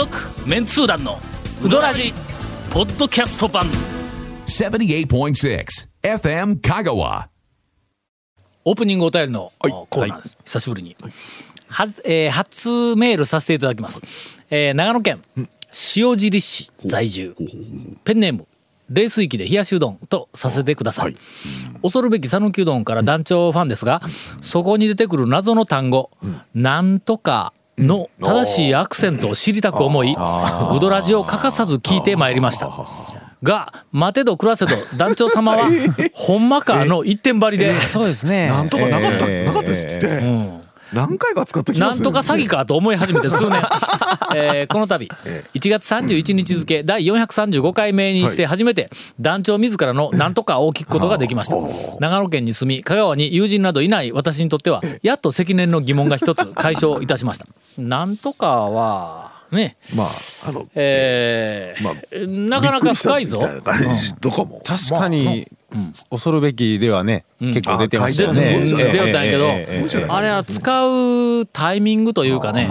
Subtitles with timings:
[0.00, 0.16] 続
[0.48, 1.18] メンツー団の
[1.62, 2.14] ウドラジ
[2.70, 3.66] ポッドキャスト版。
[4.46, 5.66] 78.6
[6.02, 7.26] FM Kagawa.
[8.64, 10.96] オープニングお便りのおコーナーです、久しぶりに、
[11.68, 14.00] はずえー初メールさせていただきます、
[14.48, 17.36] えー長野県塩尻市在住。
[18.02, 18.46] ペンネーム
[18.88, 21.14] 冷水器で冷やしうどんとさせてください、
[21.82, 24.00] 恐るべき讃岐うどんから団長ファンですが、
[24.40, 26.10] そこに出てくる謎の単語
[26.54, 32.70] 「なんとか」の正しいアクセントを知りたく思い、うどらじを欠かさず聞いてまいりました。
[33.42, 35.70] が、待てど暮らせど団長様は、
[36.12, 38.48] ほんまかの一点張りで、そうですね。
[38.48, 40.59] なんとかなかった、ええなかったですって、
[40.92, 43.60] 何回か使った気がするなんとか詐欺かと思い始めて数年、
[44.34, 45.06] えーこの度
[45.54, 48.88] 1月31日付第435回目にして初めて
[49.20, 51.56] 団長自らの「なんとか」を聞くことができました。
[52.00, 57.46] 長野県に住み香川に友人などいない私にとってはやっと積年の疑問が一つ 解消いたしました。
[57.78, 60.06] なんとかはねまあ
[60.48, 63.40] あのえーまあなかなか深いぞ。
[64.64, 65.46] 確かに、
[66.10, 68.58] 恐るべきではね、結構出てましたよね。
[68.64, 70.86] 出よったんやけど、あれは使
[71.40, 72.68] うタイミングというかね、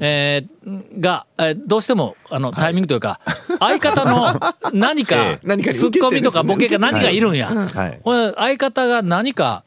[0.00, 3.20] えーが、えーどうしてもあのタイミングというか、
[3.58, 4.40] 相方の
[4.72, 7.50] 何かツッコミとかボケが何かいるんや。
[8.04, 9.64] 相方が何か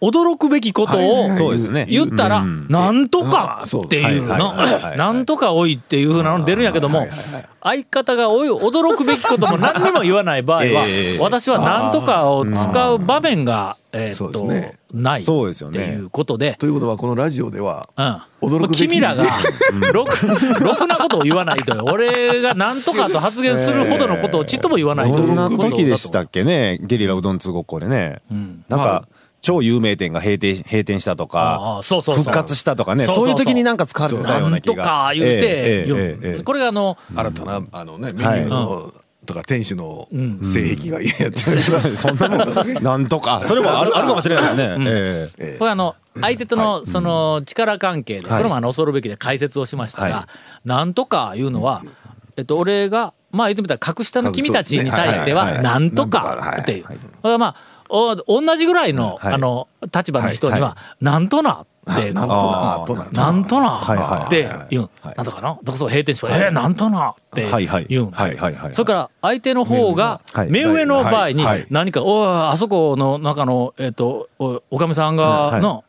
[0.00, 1.86] 驚くべきことをそうですね。
[1.88, 2.66] 言ったら、うん。
[2.68, 4.54] なんとかっていうの、
[4.96, 7.06] なんとかおいっていうふうなの出るんやけども、
[7.62, 14.44] 相方がおい驚くべきことも何にも言わない場合は ええ、私はなんとかを使う場面が、えーっと、
[14.92, 15.80] ないってそうですよね。
[15.80, 19.24] いうことで、ということはこのラジオではうん、驚くべき君らが
[19.92, 20.26] ろく
[20.62, 21.84] ろくなことを言わないとよ。
[21.86, 28.20] 俺がなんとかと発言するほどのことをちっとも言わないというどんでしたっけね、ゲリラうどん通ごっこでね。
[28.68, 29.08] なんか、
[29.46, 32.24] 超有名店が閉店閉店したとあかあそうそうそう。
[32.24, 33.36] 復活したとかねそうそうそう。
[33.36, 38.92] そういう時になんか使われてたようなとなん気がか言うて、これがあの新たなあのねメニューの、
[39.24, 40.08] とか店主の
[40.52, 43.42] 性癖が嫌やっちゃう、そんなもんなんとか。
[43.44, 44.84] それもあるあるかもしれないですね、
[45.38, 45.58] ええ。
[45.60, 50.28] これあの相手とのその力関係でこれもあの恐るべきで解説をしましたはが
[50.64, 51.82] なんとかいうのは
[52.36, 56.84] えっと俺がまあ言ってみたら格下の君たちに対してはなんとかっていう。
[56.84, 56.90] こ
[57.24, 59.34] れはまあお同じぐらいのはい。
[59.34, 64.82] あの立場の人にはなんとなってなんとなとななんとなって言う。
[64.84, 64.90] ん。
[65.14, 65.58] なんとかな？
[65.62, 67.48] どこそ閉店しまえー、なんとなって
[67.88, 68.08] 言う。
[68.08, 68.12] ん。
[68.72, 70.50] それから相手の方がはい。
[70.50, 71.66] 目上の場合にはい。
[71.70, 75.84] 何か「おいあそこの中のえっとおおかみさんがの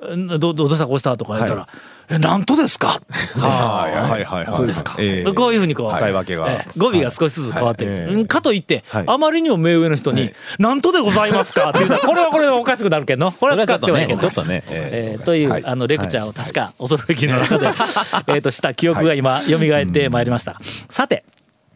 [0.00, 1.66] うんどどどうしたこうした」とか言ったら
[2.08, 3.00] 「えなんとですか?
[3.38, 3.92] 」はい。
[3.96, 4.96] はいはいはいそうですか。
[4.98, 5.32] ええ。
[5.32, 6.50] こういうふうにこう使い分けが。
[6.50, 9.04] ええ語尾が少しずつ変わってかといってはい。
[9.06, 15.22] あまりにも目上の人に「なんとでございますか?」って言ったらこれはこれはおかしくなるけどこれは使ってはいけないちょっとねええ。
[15.22, 15.62] ーという、はい。
[15.64, 17.66] あのレクチャーを確か恐るべきの中で、
[18.28, 20.60] えーとした記憶が今蘇ってまいりました。
[20.88, 21.24] さて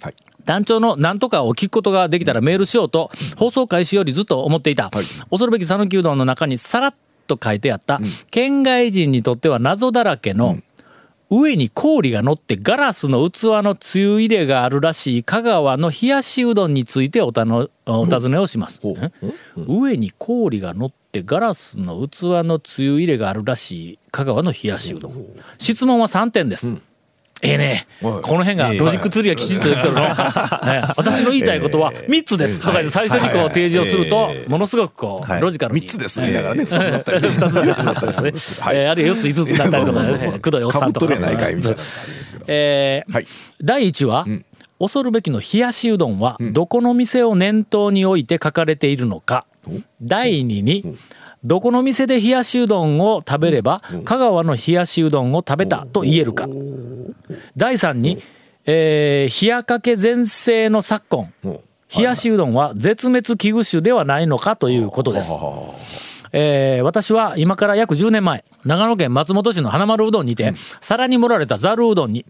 [0.02, 0.14] はい。
[0.44, 6.94] 団長の何とかを聞くことができたらメールしようと放送開始よりずっと思っていた、恐るべき讃岐うどんの中にさらっ
[7.36, 10.58] と書いてあった、県外人にとっては謎だらけの、
[11.32, 18.80] 上に氷が乗ってガラスの器のつゆ入れがあるらしい香川の冷やしうどんについておたのお尋ねをします。
[18.84, 19.12] え？
[19.56, 25.24] 上に氷が乗ってガラスの器のつゆ入れがあるらしい香川の冷やしうどん。
[25.58, 26.82] 質問は3点です。
[27.42, 27.86] ええね。
[28.02, 28.22] はい。
[28.22, 30.10] この辺がロジックツリーがきちんとできてるの、 ね。
[30.96, 32.60] 私の言いたいことは3つです。
[32.60, 35.40] とか言って最初にこう提示をするとものすごくこうはい。
[35.40, 35.82] ロジカルに。
[35.82, 38.30] 3つです言いながらね2つだったり二つだったりですね、
[38.72, 40.38] えーあるいは4つ5つだったりとかね。
[40.40, 41.78] くどいおっさんとかないかいみたいな。
[42.46, 43.26] えーはい。
[43.62, 44.26] 第1話、
[44.78, 49.44] 恐るべきの冷やしうどんはどこの店を念頭に置いて書かれているのか、
[50.02, 50.96] 第2に、
[51.42, 56.46] どこの店で冷やしうどんを食べれば香川の冷やしうどんを食べたと言えるか。
[57.56, 58.22] 第3に、
[58.66, 61.32] えー冷やかけ全盛の昨今。
[61.96, 65.32] 冷やしうどんは絶滅危惧種ではないのかということです。
[66.32, 72.24] えー私は今から約10年前長野県松本市の花丸うどんにて、皿に盛られたざるうどんに、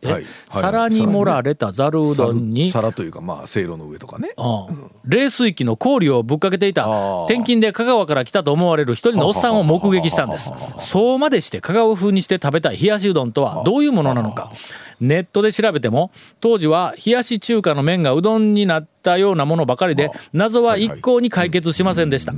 [0.51, 4.31] 皿に盛られたざるうどんに、皿というかまあせいろの上とかね。
[4.37, 6.87] うん冷水器の氷をぶっかけていた
[7.25, 10.53] 転勤で香川から来たと思われる一人のおっさんを目撃したんです。
[10.79, 14.51] そうまでして香川風にして食べたい冷やしうどんとはどういうものなのか
[15.01, 16.11] ネットで調べても
[16.41, 22.35] 当時は冷やし中華の麺がうどんになったようなものばかりで謎は一向に解決しませんでした。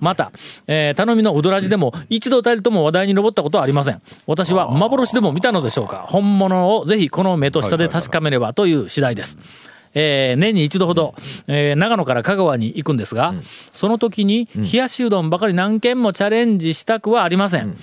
[0.00, 0.32] また、
[0.66, 4.02] えー頼みのうどらじでも一度たりとも話題に上ったことはありません。
[4.26, 6.04] 私は幻でも見たのでしょうか。
[6.08, 9.38] 本物をぜひこの目と舌で確かめればという次第です。
[9.94, 11.14] えー年に一度ほど、
[11.46, 13.32] えー長野から香川に行くんですが、
[13.72, 17.76] その時に冷やしうどんばかり何軒もチャレンジしたくはありません、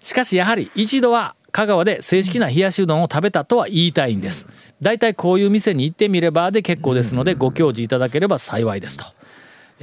[0.00, 4.48] しかしやはり一度は香川で正式な冷やしうどんを食べたとは言いたいんです
[4.80, 9.04] 大体こういう店に行ってみればで結構ですのでご教示いただければ幸いですと。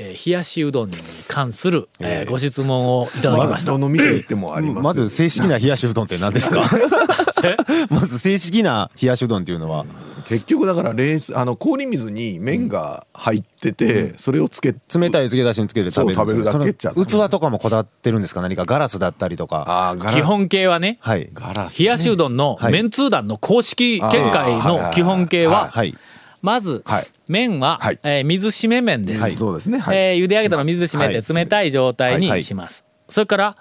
[0.01, 0.95] えー冷やしうどんに
[1.27, 2.31] 関する、えー。
[2.31, 3.71] ご質問をいただきました。
[3.71, 4.83] どの店行ってもあります。
[4.83, 6.61] まず正式な冷やしうどんって何ですか？
[7.89, 9.85] まず正式な冷やしうどんっていうのは？
[10.27, 18.41] 結局だから冷水あの氷水に麺が入ってて、それをつけ冷たい漬け出しにつけて食べる食べるだけっちゃ器とかもこだわってるんですか？
[18.41, 19.95] 何かガラスだったりとか。
[20.13, 21.29] 基本形はね、はい。
[21.33, 22.73] ガラス、冷やしうどんのはい。
[22.73, 25.95] 麺通団の公式見解の基本形は、はい
[26.41, 27.07] まずはい。
[27.27, 27.99] 麺は、はい。
[28.03, 29.21] えー水しめ麺です。
[29.23, 29.79] はいそうですね。
[29.79, 29.97] はい。
[29.97, 31.21] えー茹で上げたのを水で締めはい。
[31.21, 32.85] て冷たい状態にします。
[33.09, 33.57] それから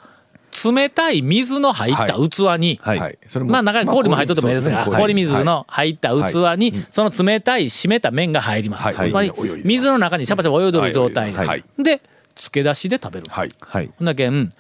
[0.65, 3.19] 冷たい水の入った器に、はい。
[3.47, 8.85] まあ中に氷も入っとってもいいですが、氷水の入った器に、その冷たい湿った麺が入ります。
[8.87, 9.11] はい。
[9.11, 9.33] つまり
[9.65, 11.47] 水の中にシャバシャバ泳いでる状態はい。
[11.47, 11.65] はい。
[11.79, 12.01] で、
[12.35, 13.27] 漬け出しで食べる。
[13.29, 13.51] はい。
[13.61, 13.91] はい。
[13.99, 14.51] ほんだけん、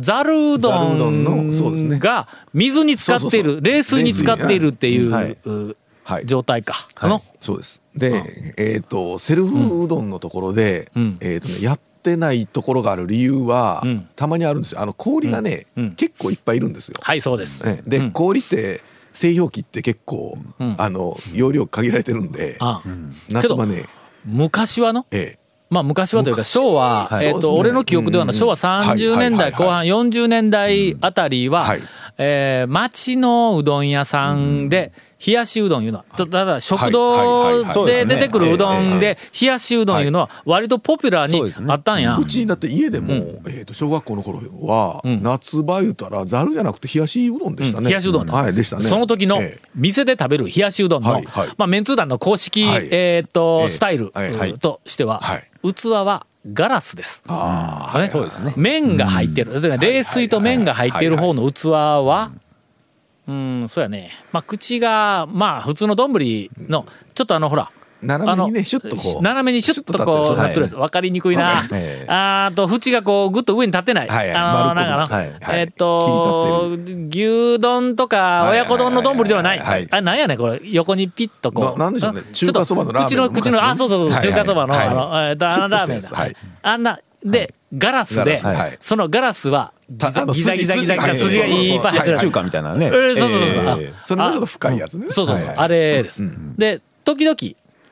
[0.00, 0.70] ざるうど
[1.10, 5.76] んが水に使っている、冷水に使っているっていう、
[6.24, 6.74] 状態か。
[6.94, 7.10] はい。
[7.10, 7.22] の？
[7.40, 7.82] そうです。
[7.94, 11.18] で、えっ、とセルフうどんのところで、ん。
[11.20, 14.08] えっ、とねやってないところがある理由は、ん。
[14.16, 14.80] たまにあるんですよ。
[14.80, 15.94] あの氷がね、うん。
[15.94, 16.98] 結構いっぱいいるんですよ。
[17.00, 17.64] はい、そうです。
[17.64, 18.10] ね、で、うん。
[18.12, 18.80] 氷って
[19.12, 20.74] 製氷機って結構、ん。
[20.78, 22.82] あの容量限られてるんで、あ
[23.28, 23.86] 夏場ね、
[24.24, 25.38] 昔はの、え
[25.70, 27.26] まあ昔はというか昭和、はい。
[27.26, 31.80] えっ、と、俺の記憶では昭和30年代後半、40年代あたりは、はい
[32.18, 34.92] えー町のうどん屋さんで、
[35.24, 35.98] 冷やしうどんいうの。
[35.98, 42.16] は、とただ食堂で出てくるうどんで、冷やしうどんいうのは割とポピュラーにあったんや。
[42.16, 43.12] うちだって家でも、
[43.46, 48.26] えー、と小学校の頃は、夏場言うたらざるじゃなくて冷やしうどんでしたね、うん冷やしうどん。
[48.26, 48.82] だはいでしたね。
[48.82, 49.68] その時のええ。
[49.74, 51.48] 店で食べる冷やしうどんの、はいはい。
[51.56, 52.88] まあ、メンツー団の公式、はい。
[52.90, 53.68] えーっと、ええ。
[53.68, 54.12] スタイル、
[54.58, 55.48] としては、はい。
[55.74, 57.22] 器はガラスです。
[57.28, 58.10] あね。
[58.10, 58.52] そうですね。
[58.56, 62.32] 麺が入ってる、冷水と麺が入っている方の器は、
[63.28, 64.10] うん、そうやね。
[64.32, 67.70] まあ、口が、まあ、普通の丼の、ちょっとあの、ほら、
[68.02, 69.22] 斜めにねシュッとこう。
[69.22, 70.62] 斜めにシュッとこう、なってる。
[70.62, 70.74] やつ。
[70.74, 71.58] わかりにくいな。
[71.58, 74.08] あーと、縁がこう、ぐっと上に立ってない。
[74.08, 74.36] はいはい。
[74.36, 75.60] あの、なんかあの、はいはい。
[75.60, 76.70] えーっと、
[77.10, 79.58] 牛丼とか親子丼の丼ではない。
[79.58, 81.78] はいはいはいあ、なんやねんこれ、横にピッとこう。
[81.78, 82.22] なでしょうね。
[82.28, 84.88] あ中華そばのラーメンの口の、口の、あ、そうそうそう、中華そばの、はい。
[84.88, 86.08] あの、えーっと、あのラーメンだ。
[86.62, 88.38] あんな、で、ガラスで
[88.80, 92.18] そのガラスは、ギザギザギザギザギザ筋筋がいっぱい入ってる。
[92.18, 92.86] 中華みたいなね。
[92.86, 95.06] えーそうそうそうそそれもちょっと深いやつね。
[95.10, 96.22] そうそうそう、はいあれです。
[96.58, 97.36] で、時々、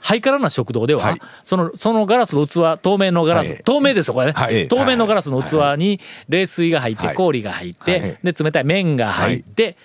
[0.00, 1.18] ハイカラな食堂では、はい。
[1.42, 3.62] その、そのガラスの器、透明のガラス、はい。
[3.64, 4.32] 透明ですよ、これね。
[4.32, 4.68] はい。
[4.68, 7.16] 透明のガラスの器に冷水が入って、はい。
[7.16, 8.18] 氷が入って、はい。
[8.22, 9.76] で、冷たい麺が入って、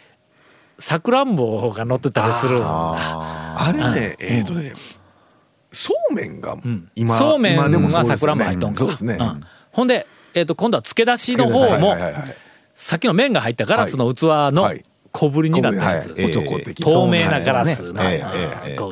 [0.80, 2.58] さくらんぼが乗ってたりする。
[2.58, 2.66] んだ。
[2.68, 4.74] あれねえっ、とね
[5.72, 6.58] そうめんが
[6.96, 7.96] 今、そうめんそうですよね。
[7.96, 8.96] はさくらんぼ入っとんか。
[8.96, 9.42] すね、ん。
[9.72, 12.36] ほんで、えっ、と、今度は漬け出しの方も、はいはいはいはい
[12.76, 14.24] さっきの麺が入ったガラスの器
[14.54, 14.84] のはい
[15.16, 16.12] 小ぶりになったやつ。
[16.12, 16.26] はい。
[16.26, 18.02] おちょこ的な透明なガラスの、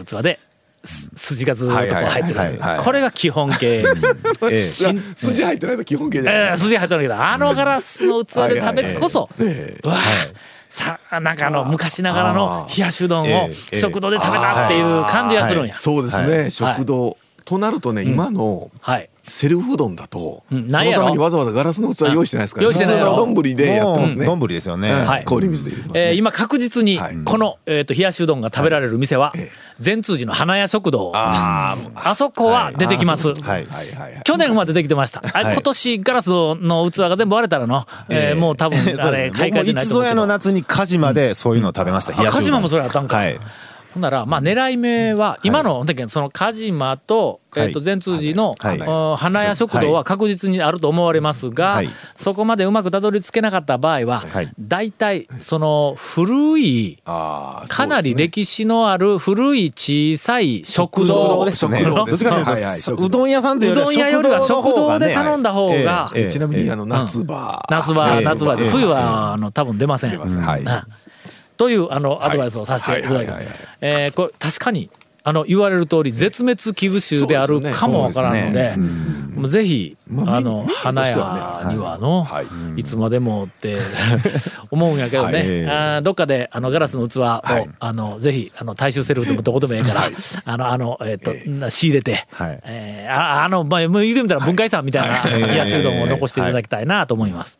[0.05, 0.42] 器で、す
[0.85, 2.83] 筋がずーっとこう入ってるい。
[2.83, 3.83] これが基本形。
[4.51, 6.41] え筋入ってないと基本形じゃない。
[6.41, 9.29] えーですか、筋入ってるけど、あのガラスの器で食べてこそ、
[9.83, 9.97] わ
[10.67, 15.73] さなんかあの昔ながらの冷やしうどんをええ食堂で食べたっていう感じがするんや。
[15.73, 17.15] そうですね、食堂、
[17.45, 19.09] となるとね今のはい。
[19.25, 23.11] セルフうどんだと、うんそのためにわざわざガラスの器用意してないですから、用意してないやろ。
[23.11, 24.47] 普通の丼でやってますね。
[24.47, 24.89] ですよね。
[24.91, 25.23] うんはい。
[25.23, 26.07] 氷水で入れてますね。
[26.09, 27.17] えー今確実にはい。
[27.23, 29.33] この、えー、と冷やしうどんが食べられる店は
[29.79, 31.19] 善通寺の花屋食堂です。
[31.19, 33.65] あそこは出てきます、はいはい。
[33.65, 34.11] はい。
[34.13, 34.21] はい。
[34.23, 35.21] 去年は出てきてました。
[35.25, 35.53] あはい。
[35.53, 38.35] 今年ガラスの器が全部割れたらの、えー。
[38.35, 40.03] もう多分 あれ買い替えてないいつぞと思うけど。
[40.09, 42.11] やの夏に火事までそういうのを食べました。
[42.11, 42.41] 冷やしうどん。
[42.41, 43.15] 鹿島もそれあったんか。
[43.15, 43.39] はい
[43.93, 47.83] ほんならまあ狙い目は今のほんだけその鹿島とえっとはい。
[47.83, 48.55] 善通寺の
[49.15, 51.89] 花屋食堂は確実にあると思われますがはい。
[52.15, 54.49] そこまでうまくたどり着けなかった場合ははい。
[54.59, 61.45] 大体その古いかなり歴史のある古い小さい食堂。
[61.45, 61.79] ですね。
[61.79, 68.69] 食堂どっちかというどん屋さんというどん屋よりは食堂で頼んだ方がちなみにあの夏場、夏場夏場でええ。
[68.69, 70.11] 冬はあの多分出ません。
[70.11, 70.61] 出ますはい。
[70.61, 71.02] うん
[71.57, 74.89] というあのアドバイスをさせていただきますこれ確かに
[75.25, 78.75] あの言われる通り絶滅危惧種であるかもわからんので、
[79.39, 81.15] もうぜひあの花屋
[81.71, 82.45] にはのはい。
[82.81, 82.83] い。
[82.83, 83.77] つまでもって
[84.69, 85.65] 思うんやけどね、はい。
[85.65, 87.23] あーどっかであのガラスの器を、い。
[87.79, 90.09] あのぜひあの大衆セルフでもどこでもええから、
[90.43, 91.31] あのあのえっ、と、
[91.69, 92.59] 仕入れて、はい。
[92.65, 95.41] えーああのまあもう言うてみたら文化遺産みたいなはい。
[95.41, 97.59] 冷やしうどんを残していただきたいなと思います。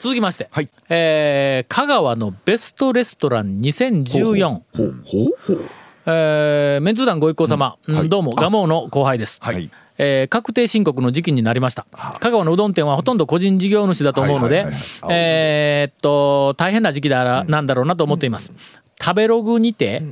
[0.00, 0.68] 続きまして、はい。
[0.88, 5.34] えー香川のベストレストラン2014ほうほう。
[5.46, 5.64] ほう
[6.06, 7.96] えーメンツー団ご一行様、うん。
[7.96, 8.08] はい。
[8.08, 9.70] どうも蒲生の後輩です、はい。
[9.98, 11.86] えー確定申告の時期になりました。
[12.18, 14.64] 香川のうどん店はほとんど個人事業主だと思うので
[15.02, 18.54] 大変な時期だらなんだろうなと思っています、
[18.98, 20.02] 食べログにて、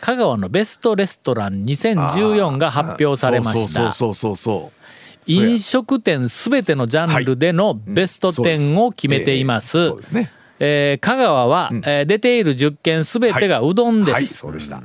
[0.00, 3.92] 香川のベストレストラン2014が発表されました。
[3.92, 4.81] そうそうそうそうそう
[5.26, 9.86] 飲食店すべてのジャンルでのベスト10を決めています。
[9.86, 10.12] そうです。
[10.12, 10.30] ね。
[10.60, 14.12] えー香川は、えー出ている10件すべてがうどんです。
[14.12, 14.24] はい。
[14.24, 14.82] そうでした。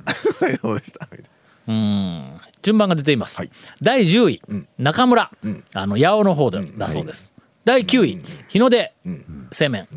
[0.62, 1.08] そうでした。
[2.64, 3.38] 順番が出ています。
[3.40, 3.52] はい。
[3.82, 4.42] 第10位、
[4.78, 5.32] 中村、
[5.74, 7.34] あの八尾の方で、だそうです。
[7.66, 8.94] 第9位、日の出、
[9.52, 9.88] 製麺。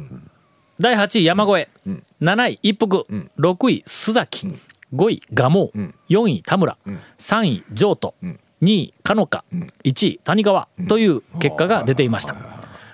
[0.78, 1.92] 第8位、山越え。
[2.20, 3.06] 7位、一服。
[3.38, 4.49] 6位、須崎。
[4.94, 5.94] 5位、蒲生。
[6.09, 6.76] 4位、田村。
[7.18, 8.14] 3位、譲渡。
[8.62, 9.45] 2位、かのか。
[9.85, 10.69] 1位、谷川。
[10.88, 12.37] という結果が出ていました。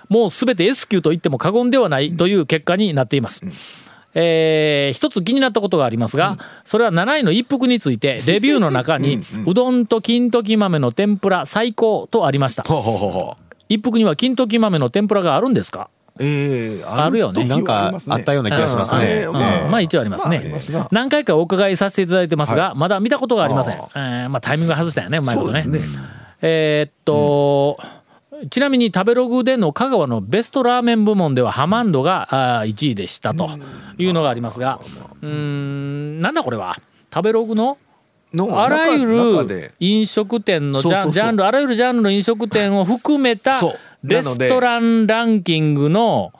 [0.09, 3.43] もうすべて S 級と言っても過言ではないという結果になっています。
[4.15, 12.63] えー一つ気になったことがありますが、それは7位の一服について レビューの中にうどんと金時豆の天ぷら最高とありました
[13.69, 15.91] 一服には金時豆の天ぷらがあるんですか？
[16.19, 17.45] えー、あるよね。
[17.45, 19.07] なんかあったような気がしますうんね。
[19.27, 19.37] うん。
[19.37, 25.65] ええまあ一応ありますね、まあ何回かお伺いさせていただいてますが、まだ見たことがありません、えーまあタイミング外したよねうまいことね。
[25.65, 25.81] ね。
[26.43, 27.79] えーっと、
[28.51, 33.49] ちなみに食べログでの香川のベストラーメン部門ではハマンドがあー1位でしたと
[33.99, 34.79] いうのがありますが
[35.23, 36.77] うーんなんだこれは？
[37.13, 37.79] 食べログの
[38.35, 43.59] のあらゆる飲食店のジャンルあらゆるジャンルの飲食店を含めた
[44.07, 46.33] レストランランキングの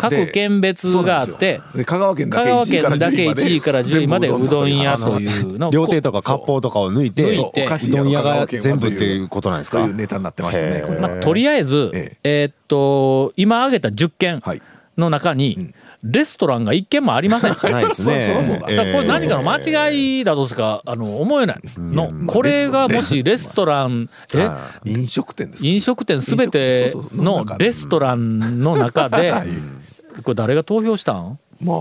[0.00, 9.86] 各県別があって香川県だ香け川県だけ1位から10位までうどん屋というのを料亭とか割烹とかを抜いて、うどん屋が全部っていうことなんですか。
[9.88, 12.44] ネタになってましたねまあ、とりあえず、ええ。
[12.46, 14.62] ーっと今挙げた10件はい。
[14.96, 17.54] の中に、レストランが1軒もありません。
[17.70, 18.58] ないですね。
[18.60, 21.60] これ何かの間違いだとしかあの思えない。
[21.78, 24.48] の、これがもしレストランえ？
[24.86, 25.68] 飲食店ですか？
[25.68, 29.32] 飲食店すべてのレストランの中で
[30.24, 31.38] これ誰が投票したん？
[31.60, 31.76] まあ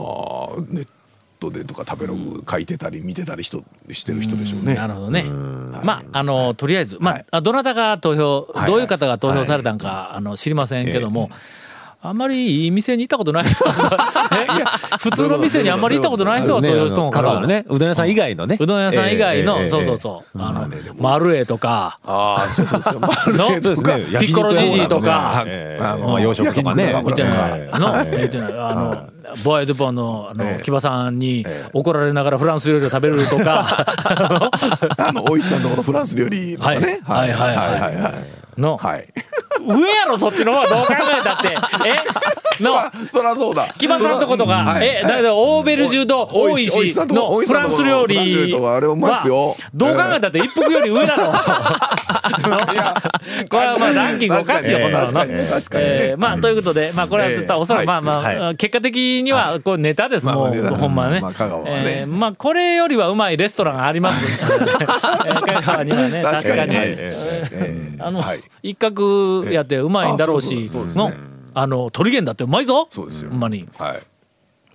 [0.67, 0.87] ネッ
[1.39, 4.75] トでとか食べログ書いてたり見てたり人してる人でしょうね。
[4.75, 5.23] なるほどね。
[5.23, 8.67] まああのとりあえず、まああどなたが投票、はい。
[8.67, 11.29] どういう方が投票されたんか、あの知りませんけども。
[12.01, 13.71] あんまりいい店に行ったことない人え
[14.99, 18.57] 普通の店にあんまり行ったことない人が投票したのかな、香川のね、うどん屋さん以外のね。
[18.57, 23.01] うどん屋さん以外の、そうそうそう、あの、マルエとか、ああそうそうそう。
[23.01, 25.43] ピッコロジジイとか。
[25.45, 25.83] ええ。
[25.83, 27.03] あのまあ洋食とかね。
[27.05, 27.69] みたいなえ。
[27.73, 29.09] えの、あの、
[29.43, 33.67] ボアエドポンの、あの、木場さんに怒られながらフランス料理を食べるとか、
[34.97, 37.01] あの美味しさのところフランス料理とかね。
[37.03, 37.53] はいはい。
[37.53, 38.13] はいはいはいはい。
[38.59, 39.07] の、はい
[39.65, 40.67] 上やろ、そっちの方は。
[40.67, 41.57] どう考えたって。
[41.87, 41.95] え？
[42.63, 42.75] の、
[43.09, 43.73] そらそうだ。
[43.77, 44.87] 木場さんとことか、はい。
[44.87, 48.17] え、だけど、オーベルジュド、大大石大石石さんとこのフランス料理
[48.53, 48.79] は。
[49.73, 51.31] どう考えたって一服より上だろ。
[52.23, 52.57] の
[53.49, 55.11] これはまあランキングおかしいよ、こんなの。
[55.11, 55.11] な。
[55.11, 55.83] 確かにね確かに。
[55.85, 61.21] ねえーまあ、ということで、まあ、これは絶対おそらく、ええまあまあ、は結果的には、こうネタです、もう、ほんまね。
[61.21, 61.33] まあ
[62.07, 64.25] まあ、これよりはうまいレストランがあります。
[65.25, 66.75] えー香川にはね、確かに。
[67.99, 68.39] あの、はい。
[68.63, 71.11] 一角やってうまいんだろうし、の
[71.53, 72.87] あの、鳥源だってうまいぞ。
[72.89, 73.31] そうですよ。
[73.31, 73.67] ほんまに。
[73.77, 73.99] はい。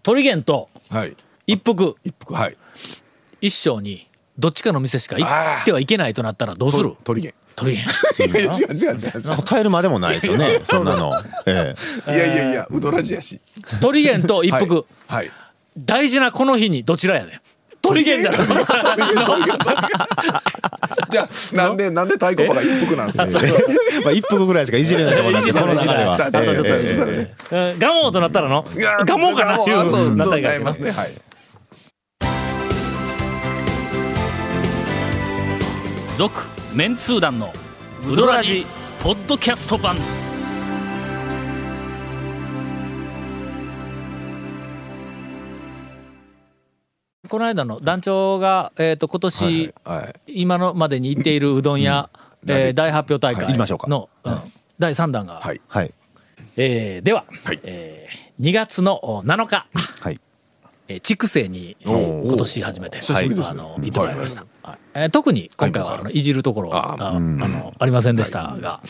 [0.03, 1.17] 鳥源とはい。
[1.47, 2.57] 一服、一服はい。
[3.41, 6.95] 一生に、どっちかの店しか行ってはいけないとなったらどうする？
[7.05, 7.93] 鳥源鳥源。
[8.59, 10.61] 違う違う違う違う答えるまでもないですよね。
[10.69, 11.13] そんなの。
[11.47, 11.75] え
[12.09, 13.41] えいやいやいやうどらじやし
[13.81, 15.31] 鳥源と一服、はい
[15.77, 17.41] 大事なこの日にどちらやねん。
[17.83, 18.65] 鳥源だろ。
[21.11, 23.27] じゃあなんでなんで太鼓判が一服なんですか？
[24.05, 26.19] まあ一服ぐらいしかいじれないと思うんですけど、この中では。
[27.79, 28.65] ガモとなったらの
[29.07, 31.11] ガモかないうあそうなったり悩みますねはい
[36.17, 36.43] 続
[36.73, 37.53] メンツー団の
[38.09, 38.65] ウドラジ
[39.03, 39.97] ポッドキャスト版。
[47.29, 49.99] この間の団長が、えー、と今年、はい。
[50.05, 50.43] はい。
[50.43, 52.11] 今のまでに行っているうどん屋、
[52.47, 54.39] えー大発表大会きましょうん。
[54.79, 55.61] 第3弾が、はい。
[55.67, 55.93] はい。
[56.57, 57.61] えーでは、はい。
[57.65, 59.67] えー2月のお7日、
[60.01, 60.21] はい。
[60.87, 68.81] えー筑西に今年初めて、あの行ってまいりました、はいえー特に今回はあのいじるところがああのありませんでしたが、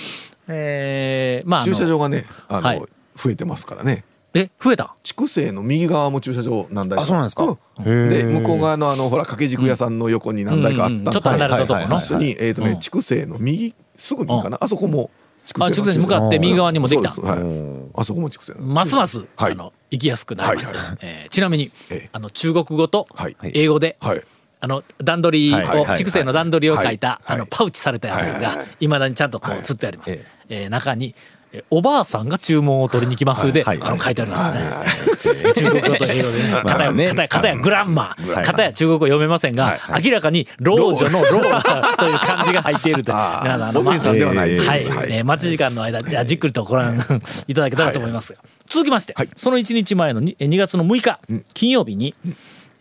[0.48, 2.80] えーまあ駐車場がねあはい。
[2.80, 4.04] の増えてますからね。
[4.34, 4.96] え増えた？
[5.04, 7.44] 筑西の右側も駐車場何台あそうなんですか。
[7.44, 8.08] うん。
[8.08, 11.82] で向こう側のあのほら掛け軸屋さんの横に何台かあったんでうんちょっと離れたとこはい。
[11.82, 12.04] はいのはい。
[12.04, 14.58] 一緒にえっとね筑西の右すぐ右かな？
[14.60, 15.10] あそこも
[15.46, 17.10] 筑あ筑西に向かって右側にもできた。
[17.10, 17.90] はい。
[17.94, 19.52] あそこも筑西ますます、はい。
[19.52, 22.08] あの行きやすくなりました、はいはいえーちなみに、ええ。
[22.12, 23.36] あの中国語とはい。
[23.42, 24.22] 英語で、はい
[24.64, 25.98] あの段取りを、はいはいはい。
[25.98, 27.36] 筑西の段取りを書いた、はい。
[27.36, 28.88] あのパウチされたやつがい。
[28.88, 30.66] まだにちゃんとこうつってあります、ええ。
[30.66, 31.14] ー中に
[31.52, 33.88] えーおばあさんが注文を取りに来ますで、はいはい。
[33.88, 35.52] あの書いてありますね。
[35.54, 37.06] 中国語と英語でね、片や、ね。
[37.06, 38.16] 片や、片やグランマ。
[38.18, 38.44] ー、はい。
[38.44, 41.42] 片や中国語読めませんが、明らかに老女の老
[41.96, 43.16] という漢字が入っているという。
[43.42, 44.68] 皆さんお姉さんではないという。
[44.68, 45.12] はい、はい。
[45.12, 46.98] えー待ち時間の間、じゃあじっくりとご覧い。
[47.54, 48.38] ただけたらと思いますが。
[48.68, 49.28] 続きまして、はい。
[49.36, 51.20] その1日前の 2, 2月の6日、
[51.52, 52.14] 金曜日に、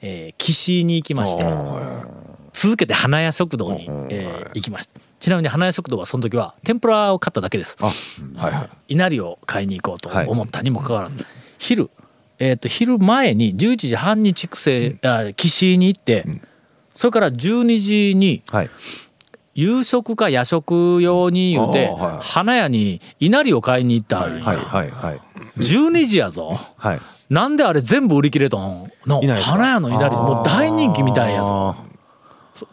[0.03, 1.45] えー岸に行きまして、
[2.53, 4.99] 続けて花屋食堂に、えー行きました。
[5.19, 7.77] ちなみに花屋食堂はその時は天ぷらを買っただけです。
[7.79, 8.69] あはいはい。
[8.89, 11.25] 稲荷を買いに行こうと思ったにもかかわらず、
[11.57, 11.89] 昼、
[12.39, 16.25] えー、と昼前に11時半に筑西、あ岸に行って、
[16.93, 18.69] それから12時にはい。
[19.55, 22.25] 夕食か夜食用に言うて、はい。
[22.25, 24.57] 花屋に稲荷を買いに行った、はいはい
[24.89, 26.57] はい12時やぞ。
[26.77, 26.99] はい。
[27.29, 30.15] なんであれ全部売り切れとんの花屋の稲荷。
[30.15, 31.75] もう大人気みたいやぞ。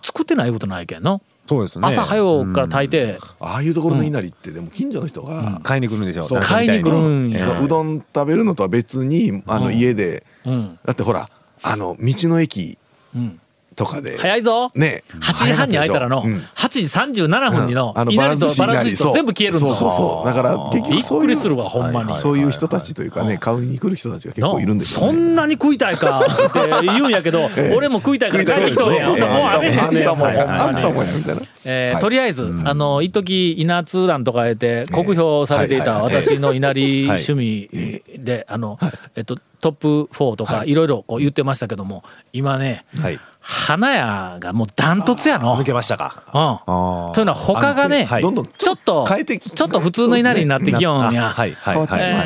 [0.02, 1.86] 作ってないことないけんの、そうですね。
[1.86, 6.40] 朝早うから炊いて、ああいうところの稲荷ってでも近所の人が買いに来るんでしょそう。
[6.40, 10.24] 買いに来るんや、うどん食べるのとは別にあの家で。
[10.44, 10.78] うん。
[10.84, 11.28] だってほら
[11.62, 12.78] あの道の駅
[13.14, 13.39] うん、
[13.80, 14.18] とかで。
[14.18, 14.70] 早いぞ。
[14.74, 15.02] ね。
[15.20, 16.22] 8時半に開いたらの。
[16.22, 16.36] うん。
[16.36, 16.80] 8時
[17.24, 20.26] 37分にのあの稲荷とバラ寿司全部消えるんぞそうそうそう。
[20.26, 22.14] だから結びっ局そういうくりするわほんまに。
[22.18, 28.94] そういう人たちというかね買いに来る人たちが結構いるんですよそねんなに食いたいかって言うんやけど、 俺も食いたいから帰ってきとん。
[28.94, 30.08] やもうあれへんねん。
[30.08, 31.42] あんたもあんたもやみたいな。
[31.64, 32.02] えーはい。
[32.02, 38.78] とりあえず、あの一時稲通団とか得て酷評されていた私の稲荷趣味で、あの、
[39.16, 40.74] えっとトップ4とかい。
[40.74, 43.18] ろいろこう言ってましたけども今ねはい。
[43.40, 45.56] 花屋がもうダントツやの。
[45.56, 46.24] 抜けましたか。
[46.26, 47.12] うん。
[47.14, 51.34] というのは他がね、ちょっとちょっと普通の稲荷になってきよんや。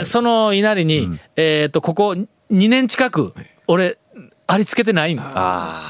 [0.04, 2.26] その稲荷に、えっ、とここ2
[2.68, 3.32] 年近く
[3.66, 3.98] 俺
[4.46, 5.80] ありつけてないんあ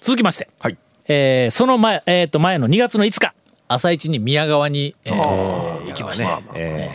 [0.00, 0.78] 続きまして、はい。
[1.08, 3.34] えーその前,、えー、と前の2月の5日
[3.68, 6.90] 朝一に宮川に、えー行きました、ーえ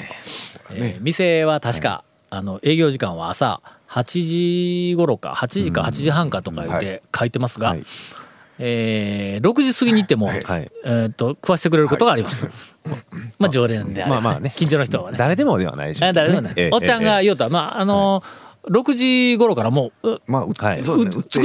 [0.71, 7.83] えー店は確か、あの営業時間は朝8時頃か8時か8時半かとか言って書いてますが、はい。
[8.57, 10.71] えー6時過ぎに行っても、はい。
[10.85, 12.47] えー、と食わしてくれることがあります、
[13.37, 14.09] まあ常連であれ。
[14.11, 14.53] ば、まあまあね。
[14.55, 15.17] 近所の人はね。
[15.17, 16.09] 誰でもではないでしょうね。
[16.11, 18.23] あ誰でもない、ええおっちゃんが言うたら、まああの
[18.65, 20.83] 6時頃からもううまあうはい。
[20.83, 20.99] 作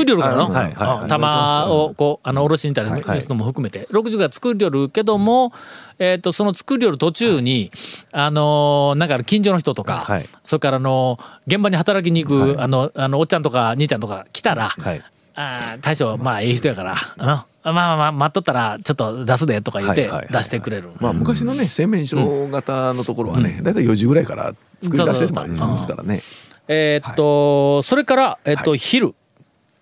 [0.04, 0.36] りよるから。
[0.36, 0.74] の、はいはい。
[0.74, 5.52] はい玉をこうあのおろしに行ったいするのも含めて、6時から作りよるけども、
[5.98, 7.70] えー、とその作りよる途中に、
[8.12, 10.28] あのーなんか近所の人とか、はい。
[10.42, 15.02] それからあの現場に働きに行く、あのあのおっちゃんとか兄ちゃんとか来たら、はい。
[15.34, 20.90] あー大将まあええ人やから、うん、まあまあまあ待っとったらちょっと出すでとか言って出してくれる。
[21.00, 26.22] まあ昔のね製麺所型のところはねだいたい4時ぐらいから作り出してますからね
[26.68, 29.14] えーっと、それから、えーっと、昼。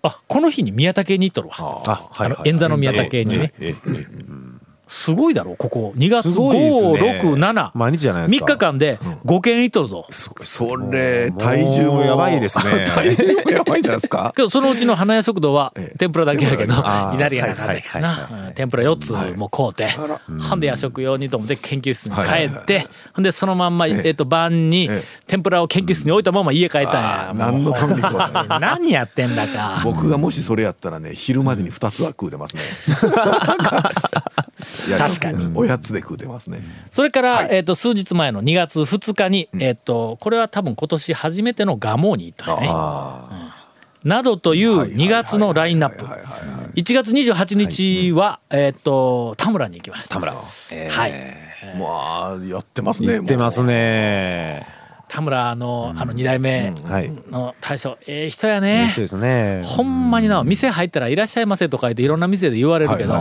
[0.01, 1.55] あ、この日に宮武に行っとるわ。
[1.57, 3.53] あはいはいあの円座の宮武にね。
[3.59, 4.34] ええええ
[4.87, 5.93] すごいだろ、ここ。
[5.95, 6.91] 2月すごいですね。
[7.21, 7.71] 5、6、7。
[7.73, 10.05] 毎日じゃないです3か日間で5件行っとるぞ。
[10.11, 12.85] それ体重もやばいですね。
[12.89, 14.31] 体重もやばいんじゃないですか？
[14.37, 15.97] けどそのうちの花屋食堂はええ。
[15.97, 18.97] 天ぷらだけやけど稲荷がなかったけどはいはいはいなうん天ぷら4
[19.33, 19.87] つも買うて。
[20.49, 25.03] ほんで夜食用にと思って研究室に帰ってほんでそのまんまえと晩にええ。
[25.27, 27.31] 天ぷらを研究室に置いたまま家帰ったんや。
[27.35, 29.81] 何のためにこう何やってんだか。
[29.83, 32.61] 僕がもしそれやったらね昼までに2つは食うてますね
[34.97, 35.51] 確かに。
[35.55, 36.63] おやつで食うてますね。
[36.89, 37.47] それから、はい。
[37.51, 42.67] えっと数日前の2月2日に、えっとこれは多分今年初めてのガモに行っね。
[42.69, 43.55] あ
[44.03, 46.05] などという2月のラインナップ。
[46.05, 50.15] はいはいはいはい1月28日は、えっと田村に行きました。
[50.15, 50.33] 田村
[50.73, 51.45] ええはい。
[51.79, 53.13] まあやってますね。
[53.13, 54.74] 言ってますね
[55.07, 57.09] 田村のあの2代目はい。
[57.31, 58.87] の大将ええ人やね。
[58.89, 59.63] 人ですね。
[59.65, 63.13] ほんまにな店入ったら「いらっしゃいませ」とか言っていろんな店で言われるけど、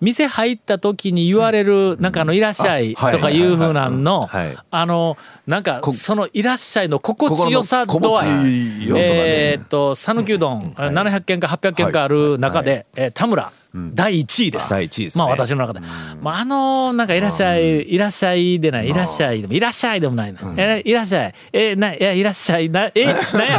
[0.00, 4.28] 店入った時に言われるなんかあの「いらっしゃい」とかいうふうなんの
[4.70, 14.70] あのなんかこその「いらっしゃい」の心地よさ度合いえーっと讃岐うどん700軒か800軒かある中でえー田村第1位です。
[14.70, 15.80] 第一位ですねまあ私の中で。
[16.20, 20.40] まああのなんかいらっしゃい、いらっしゃいでない、いらっしゃいでも、いらっしゃいでもないな。
[20.56, 21.34] え、いらっしゃい。
[21.52, 22.68] え、な、いや、いらっしゃい。
[22.68, 23.14] な、え、 なんや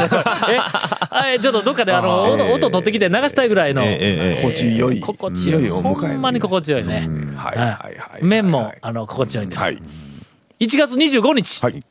[0.10, 1.26] ろ。
[1.36, 3.84] え、ちょっとどっかであの、音音取ってきて流したいぐらいの。
[3.84, 5.68] ええええ心地よい心地よい。
[5.70, 7.04] ほんまに心地よいね。
[7.08, 9.62] うんはいはいはいはい麺も、あの、心地よいんです。
[9.62, 9.82] はい
[10.60, 11.64] 1月25日。
[11.64, 11.84] はい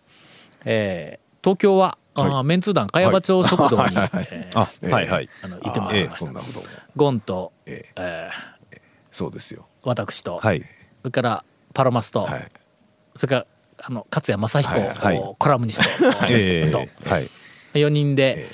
[0.65, 5.29] えー東京は、あーメンツー団茅場町食堂に、えーあ、はいはい。
[5.43, 8.31] あの行ってもらええいましたそんなこともゴンと、ええ。
[8.73, 9.67] えそうですよ。
[9.83, 10.61] ー私と、はい。
[10.61, 10.67] そ
[11.05, 12.49] れからパロマスと、はい。
[13.17, 13.47] それから
[13.83, 15.35] あの勝谷正彦、はいはい。
[15.39, 16.79] コラムニスト、ええ と。
[17.09, 17.31] はい。
[17.75, 18.49] 4人で、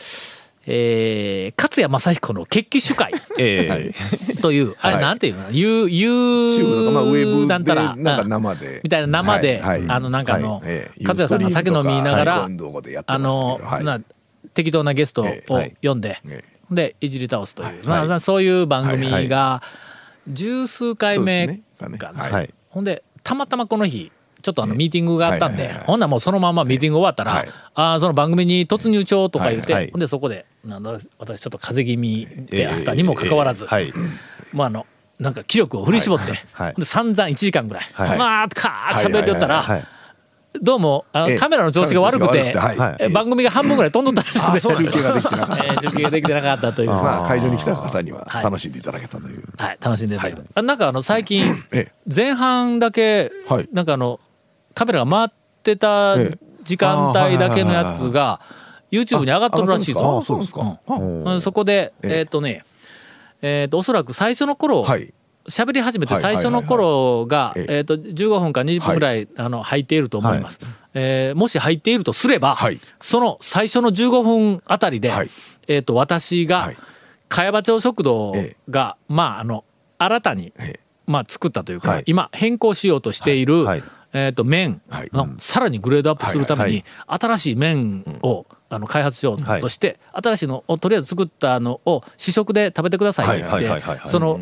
[0.66, 3.12] えー勝谷正彦の決起主会。
[3.38, 3.92] え
[4.28, 5.50] えという、あれはいなんていうの？
[5.50, 8.28] ゆゆチューブとかまあウェブでなんたらなんかうん。
[8.28, 8.80] 生で。
[8.82, 9.90] みたいな生で、はいはい。
[9.90, 13.84] あのなんかあの、ええ勝谷さんが酒飲みながら、あの、はい。
[13.84, 14.00] な
[14.54, 15.26] 適当なゲストを
[15.82, 18.06] 呼んで、えでいじり倒すという、はい。
[18.08, 19.62] まあ、そういう番組はいが
[20.28, 22.32] 十数回目かな、はい。
[22.32, 22.54] はい。
[22.70, 24.10] ほんでたまたまこの日
[24.42, 25.86] ちょっとあのミーティングがあったんで、はいはいはい。
[25.86, 27.48] ほんならもうそのままミーティング終わったら、はい。
[27.74, 29.82] あーその番組に突入帳とか言って、はい。
[29.82, 29.90] はい。
[29.90, 33.92] ほんでそこでなんだ私ちょっと風邪気味であったにもかかわらず、はい。
[34.52, 34.86] まああの
[35.18, 36.74] なんか気力を振り絞って、はい。
[36.74, 38.18] で散々1時間ぐらい、はい。
[38.18, 39.84] まあかー喋りよったら、はい。
[40.62, 41.38] どうもあのええ。
[41.38, 42.54] カメラの調子が悪くて、
[43.12, 45.54] 番組が半分ぐらい飛んどったらしくて中継ができてなか。
[45.54, 46.88] っえー中継ができてなかったという。
[46.88, 48.44] まあ会場に来た方にははい。
[48.44, 49.44] 楽しんでいただけたという。
[49.56, 51.92] はい、楽しんでいただいて、あなんかあの最近ええ。
[52.14, 53.68] 前半だけ、はい。
[53.72, 54.20] なんかあの
[54.74, 55.28] カメラが回っ
[55.62, 58.40] てたええ時間帯だけのやつが
[58.90, 60.18] YouTube に上がっとるらしいぞ。
[60.18, 60.80] あそうですか。
[61.40, 62.64] そこでえーっとね
[63.42, 65.12] えーっとおそらく最初の頃はい
[65.48, 70.60] 喋り始めてはい最初の頃がえーっと15分か20分ぐらいあの入っていると思います。
[70.94, 72.80] えーもし入っているとすればはい。
[73.00, 75.30] その最初の15分あたりではい。
[75.68, 76.76] えーっと私がはい。
[77.28, 79.64] 茅場町食堂えがまああの
[79.98, 80.80] 新たにええ。
[81.06, 82.02] まあ、作ったというか、はい。
[82.06, 83.82] 今変更しようとしている、はい。
[84.12, 85.10] えー、と麺はい。
[85.12, 87.18] のさらにグレードアップするために、はい。
[87.20, 94.40] 新しい麺を、あの開発しようとして、新しいのをとりあえず作ったのを試食で食べてくださいってその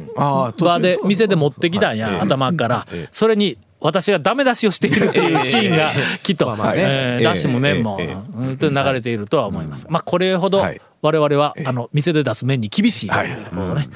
[0.58, 3.08] 場で店で持ってきたんや、はい頭から、ええ。
[3.10, 5.90] それに私がダメ出しをしているというシーンが
[6.22, 6.80] きっと、まあね。
[6.80, 7.24] えーええ。
[7.24, 8.12] だしも麺も、ええ。
[8.14, 9.86] うんと流れているとは思います。
[9.90, 10.80] まあこれほどはい。
[11.02, 13.88] 我々は、あの店で出す麺に厳しいというね、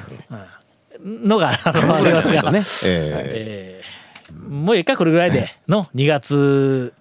[1.02, 1.28] うん。
[1.28, 1.54] のがあ
[2.04, 2.52] りますが。
[2.84, 3.97] えー
[4.32, 6.92] もうええかこれぐらいでの2月、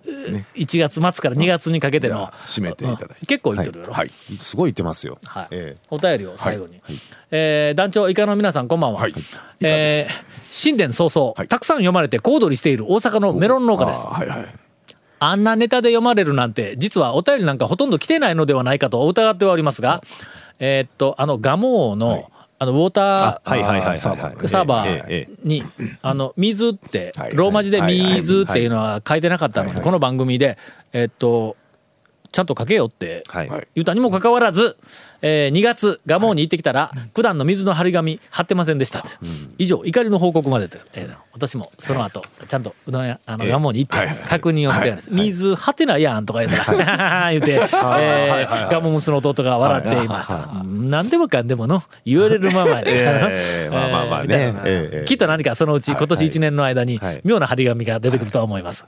[0.55, 2.27] 1月末から2月にかけての。
[2.45, 3.25] 締めていただいて。
[3.25, 4.11] 結構言ってるやろ、はい。
[4.31, 5.17] えすごい言ってますよ。
[5.25, 5.47] はい。
[5.51, 6.81] えお便りを最後に、
[7.31, 9.13] えー団長以下の皆さんこんばんは、はい。
[9.61, 11.47] えー新年早々、はい。
[11.47, 14.07] たくさん読まれて小躍りしている大阪のメロン農家です。
[14.07, 14.55] はいはい。
[15.19, 19.99] あんなネタで読まれるなんて実はお便りなんかほとんど来てないのではないかと疑ってはおりますが
[20.59, 23.17] えーっとあのガモーの、あのウォーター。
[24.47, 25.63] サーバーに
[26.01, 30.57] あの水ってはいローマ字で水っていうのは書いてなかったのでこの番組で
[30.93, 31.55] えっと
[32.31, 33.49] ちゃんと書けよってはい。
[33.49, 34.77] はい言うたにもかかわらず、
[35.21, 39.01] えー2月ガモーに行ってきたら九段の水の張り紙貼ってませんでした。
[39.01, 39.07] と
[39.57, 50.49] 以上怒りの報告までと、えー私もその後ちゃんとうどん屋あのガモーに行って確認をしてです水張ってないやんとか言ったら 言って、えーガモムスの弟が笑っていました。
[50.61, 50.89] うん。
[50.89, 53.37] 何でもかんでもの言われるままで、え
[53.67, 54.53] えまあまあまあね。
[54.65, 57.21] ええきっと何かそのうち今年1年の間にはい。
[57.23, 58.85] 妙な張り紙が出てくるとは思います。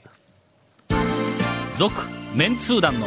[1.78, 1.94] 続
[2.34, 3.06] メンツー団の